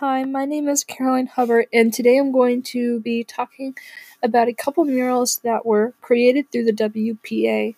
[0.00, 3.74] my name is Caroline Hubbartt, and today I'm going to be talking
[4.22, 7.74] about a couple murals that were created through the WPA.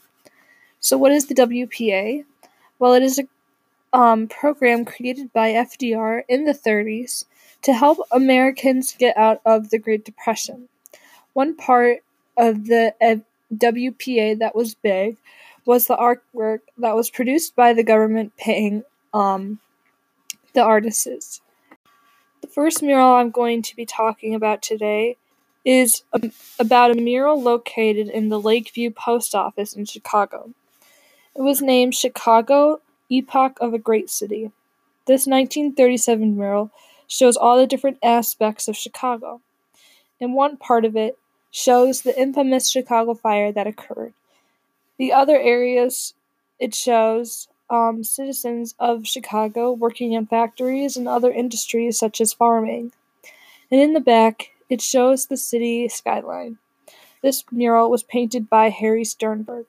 [0.81, 2.25] So, what is the WPA?
[2.81, 7.25] Well, it is a um, program created by FDR in the 30s
[7.63, 10.69] to help Americans get out of the Great Depression.
[11.35, 11.99] One part
[12.37, 13.23] of the
[13.55, 15.19] WPA that was big
[15.65, 18.83] was the artwork that was produced by the government paying
[19.15, 19.61] um,
[20.53, 21.41] the artists.
[22.41, 25.17] The first mural I'm going to be talking about today
[25.65, 26.31] is a,
[26.61, 30.53] about a mural located in the Lakeview Post Office in Chicago.
[31.35, 32.81] It was named Chicago
[33.11, 34.53] Epoch of a Great City.
[35.07, 36.71] This 1937 mural
[37.09, 39.41] shows all the different aspects of Chicago.
[40.21, 41.19] And one part of it
[41.51, 44.15] shows the infamous Chicago fire that occurred.
[44.97, 46.15] The other areas
[46.61, 52.93] it shows um, citizens of Chicago working in factories and other industries such as farming.
[53.71, 56.59] And in the back, it shows the city skyline.
[57.23, 59.67] This mural was painted by Harry Sternberg.